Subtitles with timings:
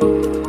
[0.00, 0.40] Thank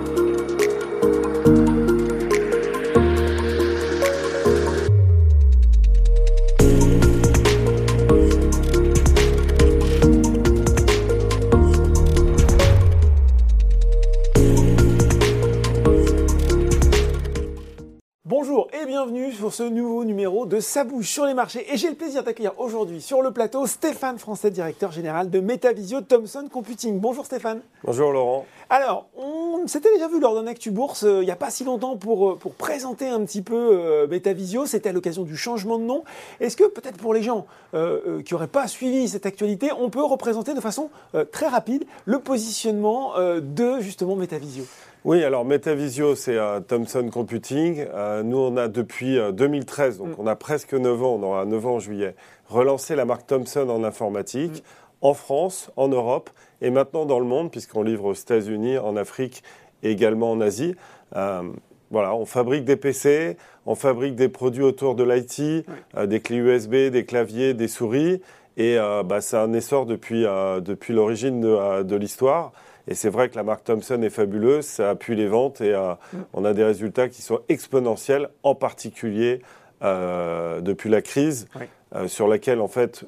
[19.52, 21.72] ce nouveau numéro de Ça bouge sur les marchés.
[21.72, 26.02] Et j'ai le plaisir d'accueillir aujourd'hui sur le plateau Stéphane Français, directeur général de Metavisio
[26.02, 27.00] Thomson Computing.
[27.00, 27.62] Bonjour Stéphane.
[27.84, 28.46] Bonjour Laurent.
[28.70, 31.64] Alors, on s'était déjà vu lors d'un Actu Bourse euh, il n'y a pas si
[31.64, 34.66] longtemps pour, euh, pour présenter un petit peu euh, Metavisio.
[34.66, 36.04] C'était à l'occasion du changement de nom.
[36.40, 40.54] Est-ce que peut-être pour les gens qui n'auraient pas suivi cette actualité, on peut représenter
[40.54, 40.90] de façon
[41.32, 44.66] très rapide le positionnement de justement Metavisio
[45.04, 47.88] oui, alors Metavisio, c'est euh, Thomson Computing.
[47.92, 50.22] Euh, nous, on a depuis 2013, euh, donc mm.
[50.22, 52.14] on a presque 9 ans, on aura 9 ans en juillet,
[52.48, 54.62] relancé la marque Thomson en informatique mm.
[55.02, 56.30] en France, en Europe
[56.62, 59.42] et maintenant dans le monde, puisqu'on livre aux États-Unis, en Afrique
[59.82, 60.76] et également en Asie.
[61.12, 65.66] voilà, on fabrique des PC, on fabrique des produits autour de l'IT,
[65.98, 68.22] des clés USB, des claviers, des souris.
[68.58, 72.52] Et bah, c'est un essor depuis, depuis l'origine de, de l'histoire.
[72.88, 75.94] Et c'est vrai que la marque Thomson est fabuleuse, ça appuie les ventes et euh,
[76.14, 76.18] mm.
[76.34, 79.42] on a des résultats qui sont exponentiels, en particulier
[79.84, 81.48] euh, depuis la crise,
[81.96, 83.06] euh, sur laquelle en fait,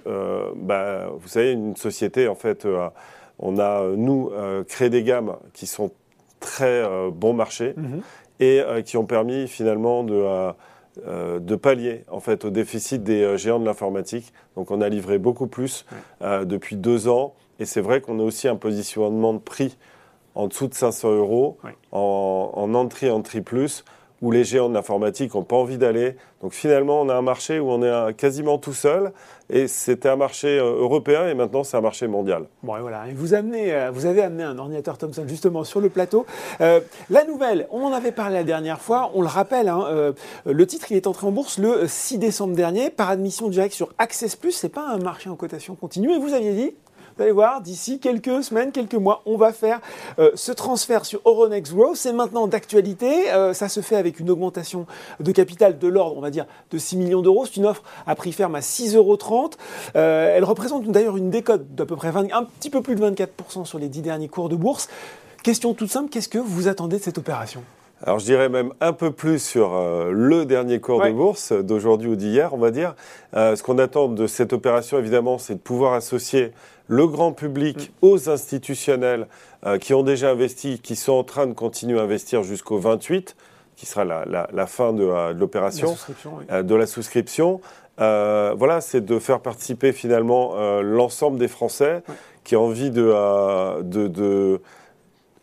[0.56, 2.68] bah, vous savez, une société en fait,
[3.40, 4.32] on a nous
[4.68, 5.92] créé des gammes qui sont
[6.40, 8.42] très bon marché mm-hmm.
[8.42, 10.52] et qui ont permis finalement de
[11.40, 14.32] de pallier en fait au déficit des géants de l'informatique.
[14.56, 15.86] Donc on a livré beaucoup plus
[16.22, 17.34] depuis deux ans.
[17.60, 19.78] Et c'est vrai qu'on a aussi un positionnement de prix
[20.36, 21.58] en dessous de 500 euros,
[21.92, 23.84] en, en entrée, entrée plus,
[24.24, 26.16] où les géants de l'informatique n'ont pas envie d'aller.
[26.42, 29.12] Donc finalement, on a un marché où on est quasiment tout seul.
[29.50, 32.46] Et c'était un marché euh, européen et maintenant c'est un marché mondial.
[32.64, 33.10] Bon, et voilà.
[33.10, 36.26] Et vous, amenez, euh, vous avez amené un ordinateur Thomson justement sur le plateau.
[36.62, 40.14] Euh, la nouvelle, on en avait parlé la dernière fois, on le rappelle, hein,
[40.46, 43.90] le titre il est entré en bourse le 6 décembre dernier par admission directe sur
[43.98, 44.54] Access Plus.
[44.54, 46.14] Ce n'est pas un marché en cotation continue.
[46.14, 46.74] Et vous aviez dit
[47.16, 49.80] vous allez voir, d'ici quelques semaines, quelques mois, on va faire
[50.18, 51.96] euh, ce transfert sur Euronext Growth.
[51.96, 53.32] C'est maintenant d'actualité.
[53.32, 54.88] Euh, ça se fait avec une augmentation
[55.20, 57.46] de capital de l'ordre, on va dire, de 6 millions d'euros.
[57.46, 59.20] C'est une offre à prix ferme à 6,30 euros.
[59.96, 63.08] Euh, elle représente d'ailleurs une décote d'à peu près 20, un petit peu plus de
[63.08, 64.90] 24% sur les 10 derniers cours de bourse.
[65.44, 67.64] Question toute simple, qu'est-ce que vous attendez de cette opération?
[68.04, 69.72] Alors je dirais même un peu plus sur
[70.12, 72.96] le dernier cours de bourse d'aujourd'hui ou d'hier, on va dire.
[73.34, 76.52] ce qu'on attend de cette opération, évidemment, c'est de pouvoir associer
[76.88, 78.06] le grand public mm.
[78.06, 79.28] aux institutionnels
[79.66, 83.36] euh, qui ont déjà investi, qui sont en train de continuer à investir jusqu'au 28,
[83.76, 85.96] qui sera la, fin de, euh, l'opération,
[86.52, 87.62] euh, de la souscription.
[87.98, 92.04] voilà, c'est de faire participer finalement l'ensemble des Français
[92.44, 94.62] qui ont envie de, de,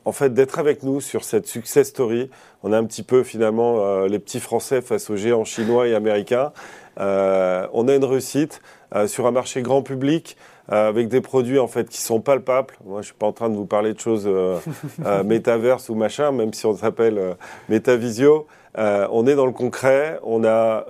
[0.05, 2.31] en fait, d'être avec nous sur cette success story.
[2.63, 6.53] On a un petit peu finalement les petits Français face aux géants chinois et américains.
[6.97, 8.63] on a une réussite
[9.07, 10.37] sur un marché grand public.
[10.73, 12.75] Euh, avec des produits en fait qui sont palpables.
[12.85, 14.59] Moi, je suis pas en train de vous parler de choses euh,
[15.05, 17.35] euh métaverse ou machin, même si on s'appelle euh,
[17.69, 18.47] Metavisio.
[18.77, 20.21] on est dans le concret.
[20.23, 20.87] On a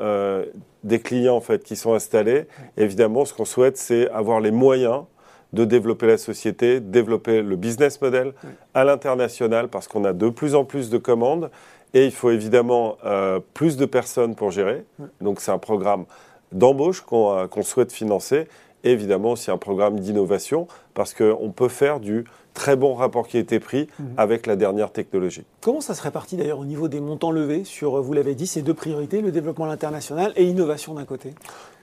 [0.85, 2.47] des clients en fait qui sont installés.
[2.77, 5.05] évidemment, ce qu'on souhaite, c'est avoir les moyens
[5.53, 8.33] de développer la société, développer le business model
[8.75, 11.51] à l'international parce qu'on a de plus en plus de commandes
[11.93, 12.99] et il faut évidemment
[13.53, 14.85] plus de personnes pour gérer.
[15.21, 16.05] Donc c'est un programme
[16.53, 18.47] d'embauche qu'on souhaite financer
[18.85, 22.25] évidemment aussi un programme d'innovation parce qu'on peut faire du
[22.55, 24.15] très bon rapport qui a été pris mhm.
[24.17, 25.45] avec la dernière technologie.
[25.61, 28.63] Comment ça se répartit d'ailleurs au niveau des montants levés sur, vous l'avez dit, ces
[28.63, 31.35] deux priorités, le développement à l'international et innovation d'un côté?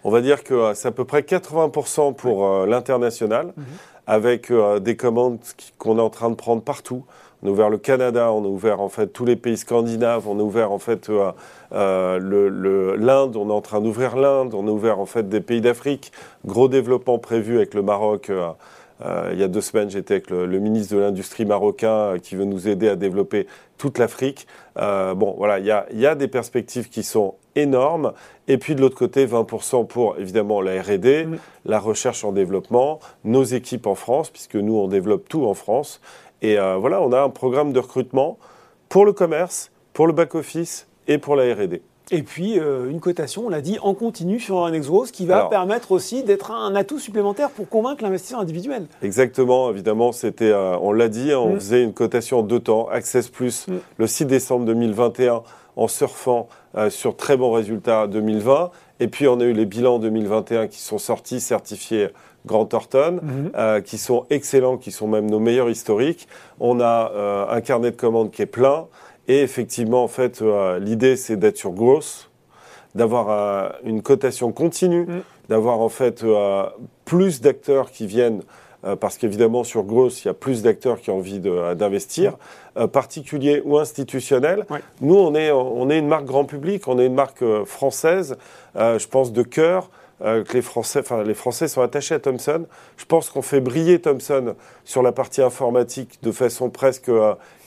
[0.03, 3.65] On va dire que euh, c'est à peu près 80% pour euh, l'international, mhm.
[4.05, 5.39] avec euh, des commandes
[5.77, 7.03] qu'on est en train de prendre partout.
[7.43, 10.39] On a ouvert le Canada, on a ouvert en fait tous les pays scandinaves, on
[10.39, 11.31] a ouvert en fait euh,
[11.71, 15.61] euh, l'Inde, on est en train d'ouvrir l'Inde, on a ouvert en fait des pays
[15.61, 16.11] d'Afrique.
[16.45, 18.31] Gros développement prévu avec le Maroc.
[18.31, 22.45] Euh, il y a deux semaines, j'étais avec le, ministre de l'Industrie marocain qui veut
[22.45, 23.45] nous aider à développer
[23.77, 24.47] toute l'Afrique.
[24.75, 28.13] bon, voilà, il y a, y a, des perspectives qui sont énormes.
[28.47, 31.27] Et puis de l'autre côté, 20% pour évidemment la R&D,
[31.65, 36.01] la recherche en développement, nos équipes en France, puisque nous on développe tout en France.
[36.41, 38.37] Et euh, voilà, on a un programme de recrutement
[38.89, 41.81] pour le commerce, pour le back-office et pour la RD.
[42.09, 45.45] Et puis euh, une cotation, on l'a dit, en continu sur un Exos qui va
[45.45, 48.87] permettre aussi d'être un atout supplémentaire pour convaincre l'investisseur individuel.
[49.01, 51.55] Exactement, évidemment, c'était, euh, on l'a dit, on mm.
[51.55, 53.73] faisait une cotation en deux temps, Access Plus mm.
[53.97, 55.43] le 6 décembre 2021
[55.75, 56.47] en surfant
[56.89, 58.71] sur très bons résultats 2020.
[58.99, 62.09] Et puis on a eu les bilans 2021 qui sont sortis, certifiés
[62.45, 63.81] Grant Thornton, mhm.
[63.83, 66.27] qui sont excellents, qui sont même nos meilleurs historiques.
[66.59, 67.11] On a
[67.49, 68.87] un carnet de commandes qui est plein.
[69.27, 70.41] Et effectivement, en fait,
[70.79, 72.29] l'idée, c'est d'être sur grosse,
[72.95, 75.21] d'avoir une cotation continue, mm.
[75.49, 76.23] d'avoir en fait
[77.03, 78.43] plus d'acteurs qui viennent euh,
[78.95, 82.37] parce qu'évidemment sur Gross, il y a plus d'acteurs qui ont envie euh, d'investir,
[82.77, 84.65] euh, particuliers ou institutionnels.
[85.01, 88.37] Nous, on est, on est une marque grand public, on est une marque française,
[88.75, 89.89] je pense de cœur.
[90.19, 92.65] que les Français, enfin, les Français sont attachés à Thomson.
[92.97, 97.11] Je pense qu'on fait briller Thomson sur la partie informatique de façon presque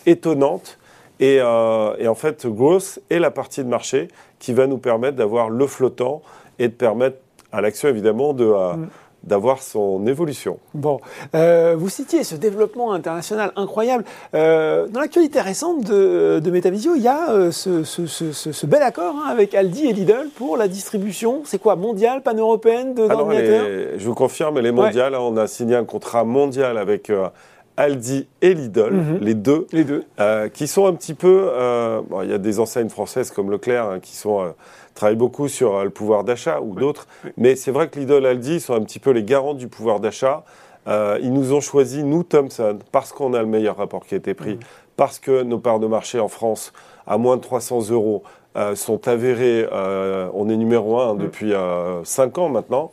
[0.06, 0.78] étonnante.
[1.20, 4.08] Et, et, en fait, Gross est la partie de marché
[4.38, 6.22] qui va nous permettre d'avoir le flottant
[6.58, 7.19] et de permettre
[7.52, 8.88] à l'action, évidemment, de, mm
[9.25, 10.58] d'avoir son évolution.
[10.75, 11.00] Bon,
[11.34, 14.05] euh, vous citiez ce développement international incroyable.
[14.34, 18.82] Euh, dans l'actualité récente de, de Metavisio, il y a euh, ce, ce, ce, bel
[18.82, 21.43] accord hein, avec Aldi et Lidl pour la distribution.
[21.44, 25.14] C'est quoi, mondiale, pan-européenne d'ordinateurs Je vous confirme, elle est mondiale.
[25.14, 27.11] On a signé un contrat mondial avec
[27.81, 29.19] Aldi et Lidl, mhm.
[29.21, 30.05] les deux, les deux.
[30.53, 31.50] qui sont un petit peu...
[32.09, 34.53] Bon, il y a des enseignes françaises comme Leclerc hein, qui sont
[34.94, 37.06] travaillent beaucoup sur euh, le pouvoir d'achat ou d'autres.
[37.37, 40.44] Mais c'est vrai que Lidl Aldi sont un petit peu les garants du pouvoir d'achat.
[40.88, 44.19] Euh, ils nous ont choisi, nous, Thomson, parce qu'on a le meilleur rapport qui a
[44.19, 44.59] été pris,
[44.97, 46.73] parce que nos parts de marché en France,
[47.06, 48.23] à moins de 300 euros,
[48.56, 49.67] euh, sont avérées.
[49.70, 51.52] on est numéro un depuis
[52.05, 52.91] 5 ans maintenant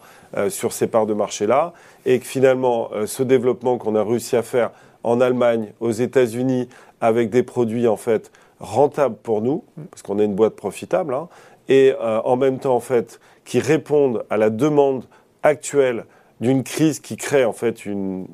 [0.49, 1.73] sur ces parts de marché-là.
[2.05, 4.71] Et que finalement, ce développement qu'on a réussi à faire
[5.03, 6.67] en Allemagne, aux États-Unis,
[7.01, 11.29] avec des produits en fait rentables pour nous, parce qu'on est une boîte profitable, hein,
[11.69, 15.05] et euh, en même temps en fait qui répondent à la demande
[15.43, 16.05] actuelle
[16.39, 18.27] d'une crise qui crée en fait une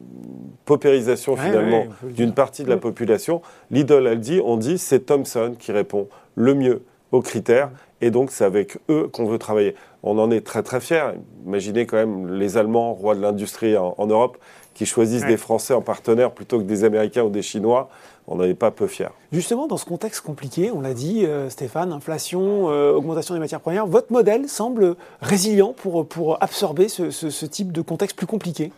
[0.66, 3.42] paupérisation finalement d'une partie de la population.
[3.72, 7.70] Lidl, elle dit, on dit, c'est Thomson qui répond le mieux aux critères
[8.02, 9.76] et donc c'est avec eux qu'on veut travailler.
[10.02, 11.12] On en est très très fiers.
[11.46, 14.38] Imaginez quand même les Allemands, rois de l'industrie en, Europe,
[14.74, 17.90] qui choisissent des Français en partenaire plutôt que des Américains ou des Chinois
[18.28, 19.10] on n'en est pas peu fiers.
[19.32, 23.60] Justement, dans ce contexte compliqué, on l'a dit, euh, Stéphane, inflation, euh, augmentation des matières
[23.60, 28.72] premières, votre modèle semble résilient pour, pour absorber ce, type de contexte plus compliqué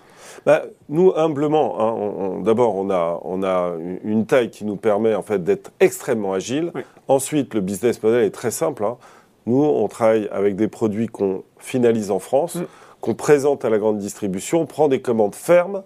[0.46, 3.74] bah, nous, humblement, hein, d'abord, on a, on a
[4.04, 6.72] une taille qui nous permet en fait d'être extrêmement agile.
[7.08, 8.84] Ensuite, le business model est très simple.
[8.84, 8.98] Hein.
[9.46, 12.66] Nous, on travaille avec des produits qu'on finalise en France, mm.
[13.02, 15.84] qu'on présente à la grande distribution, on prend des commandes fermes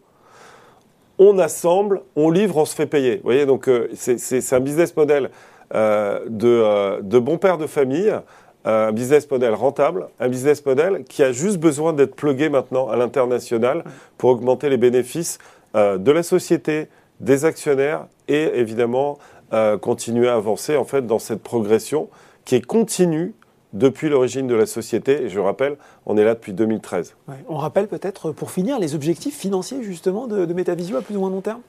[1.20, 3.18] on assemble, on livre, on se fait payer.
[3.18, 5.30] Vous voyez, donc euh, c'est un business model
[5.76, 8.12] euh, euh, de, bon père de famille,
[8.69, 12.95] un business model rentable, un business model qui a juste besoin d'être plugué maintenant à
[12.95, 13.83] l'international
[14.18, 15.38] pour augmenter les bénéfices
[15.75, 16.88] de la société,
[17.19, 19.18] des actionnaires et évidemment
[19.81, 22.10] continuer à avancer en fait dans cette progression
[22.45, 23.33] qui est continue
[23.74, 25.24] depuis l'origine de la société.
[25.24, 27.16] Et je rappelle, on est là depuis 2013.
[27.48, 31.19] On rappelle peut-être, pour finir, les objectifs financiers justement de, de Metavisio à plus ou
[31.19, 31.62] moins long terme?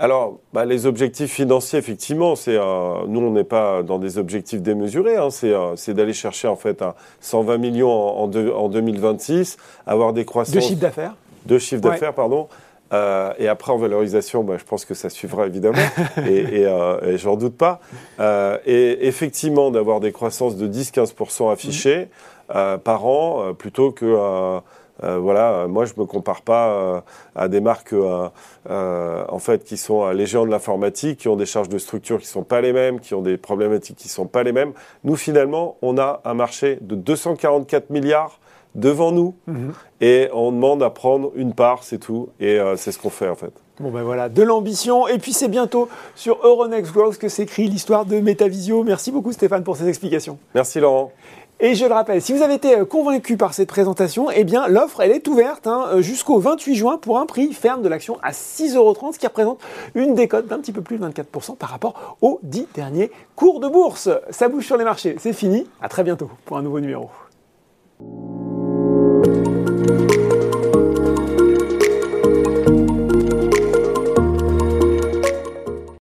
[0.00, 4.62] Alors, bah, les objectifs financiers, effectivement, c'est euh, nous, on n'est pas dans des objectifs
[4.62, 5.16] démesurés.
[5.16, 10.24] Hein, euh, c'est d'aller chercher en fait un 120 millions en, en, 2026, avoir des
[10.24, 11.14] croissances de chiffre d'affaires,
[11.44, 12.48] de chiffre d'affaires, pardon,
[12.92, 15.78] euh, et après, en valorisation, bah, je pense que ça suivra évidemment,
[16.26, 17.80] et, et, euh, et j'en doute pas.
[18.18, 22.08] Euh, et effectivement, d'avoir des croissances de 10-15% affichées
[22.54, 24.60] euh, par an, euh, plutôt que.
[25.02, 27.02] Voilà, moi je me compare pas
[27.34, 27.94] à des marques
[28.68, 32.26] en fait qui sont les géants de l'informatique, qui ont des charges de structure qui
[32.26, 34.72] sont pas les mêmes, qui ont des problématiques qui sont pas les mêmes.
[35.04, 38.40] Nous finalement, on a un marché de 244 milliards
[38.74, 39.72] devant nous mhm.
[40.00, 42.28] et on demande à prendre une part, c'est tout.
[42.38, 43.52] Et euh, c'est ce qu'on fait en fait.
[43.80, 45.08] Bon ben voilà, de l'ambition.
[45.08, 48.84] Et puis c'est bientôt sur Euronext Growth que s'écrit l'histoire de Metavisio.
[48.84, 50.38] Merci beaucoup Stéphane pour ces explications.
[50.54, 51.12] Merci Laurent.
[51.62, 54.66] Et je le rappelle, si vous avez été euh, convaincu par cette présentation, eh bien
[54.66, 58.18] l'offre elle est ouverte hein, euh, jusqu'au 28 juin pour un prix ferme de l'action
[58.22, 59.60] à 6,30€, ce qui représente
[59.94, 63.68] une décote d'un petit peu plus de 24% par rapport aux 10 derniers cours de
[63.68, 64.08] bourse.
[64.30, 65.66] Ça bouge sur les marchés, c'est fini.
[65.82, 67.10] À très bientôt pour un nouveau numéro.